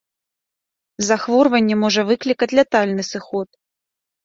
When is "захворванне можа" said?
1.09-2.01